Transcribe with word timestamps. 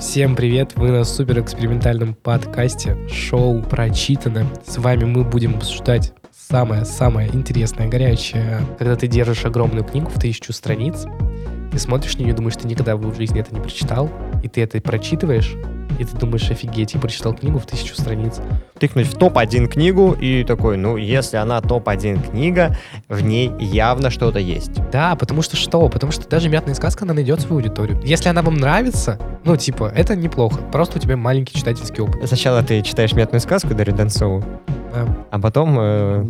Всем 0.00 0.34
привет! 0.34 0.72
Вы 0.76 0.92
на 0.92 1.04
супер 1.04 1.40
экспериментальном 1.40 2.14
подкасте 2.14 2.96
шоу 3.06 3.62
«Прочитано». 3.62 4.46
С 4.66 4.78
вами 4.78 5.04
мы 5.04 5.24
будем 5.24 5.56
обсуждать 5.56 6.14
самое-самое 6.32 7.28
интересное, 7.28 7.86
горячее. 7.86 8.62
Когда 8.78 8.96
ты 8.96 9.06
держишь 9.08 9.44
огромную 9.44 9.84
книгу 9.84 10.08
в 10.08 10.18
тысячу 10.18 10.54
страниц, 10.54 11.04
ты 11.70 11.78
смотришь 11.78 12.16
на 12.16 12.22
нее 12.22 12.32
думаешь, 12.32 12.56
ты 12.56 12.66
никогда 12.66 12.96
в 12.96 13.14
жизни 13.14 13.40
это 13.42 13.54
не 13.54 13.60
прочитал, 13.60 14.10
и 14.42 14.48
ты 14.48 14.62
это 14.62 14.80
прочитываешь, 14.80 15.54
и 15.98 16.04
ты 16.04 16.16
думаешь, 16.16 16.50
офигеть, 16.50 16.94
я 16.94 17.00
прочитал 17.00 17.34
книгу 17.34 17.58
в 17.58 17.66
тысячу 17.66 17.94
страниц. 17.94 18.40
Тыкнуть 18.78 19.06
в 19.06 19.18
топ-1 19.18 19.66
книгу 19.66 20.16
и 20.18 20.44
такой, 20.44 20.78
ну, 20.78 20.96
если 20.96 21.36
она 21.36 21.60
топ-1 21.60 22.30
книга, 22.30 22.74
в 23.10 23.20
ней 23.20 23.52
явно 23.60 24.08
что-то 24.08 24.38
есть. 24.38 24.72
Да, 24.90 25.14
потому 25.14 25.42
что 25.42 25.56
что? 25.56 25.90
Потому 25.90 26.10
что 26.10 26.26
даже 26.26 26.48
мятная 26.48 26.74
сказка, 26.74 27.04
она 27.04 27.12
найдет 27.12 27.40
свою 27.40 27.56
аудиторию. 27.56 28.00
Если 28.02 28.30
она 28.30 28.40
вам 28.40 28.54
нравится, 28.54 29.18
ну, 29.44 29.56
типа, 29.56 29.90
это 29.94 30.16
неплохо. 30.16 30.60
Просто 30.72 30.98
у 30.98 31.00
тебя 31.00 31.16
маленький 31.16 31.56
читательский 31.58 32.02
опыт. 32.02 32.26
Сначала 32.26 32.62
ты 32.62 32.82
читаешь 32.82 33.12
«Мятную 33.12 33.40
сказку» 33.40 33.74
Дарьи 33.74 33.94
Донцову, 33.94 34.42
Да. 34.92 35.06
а 35.30 35.38
потом 35.38 35.76
э, 35.78 36.24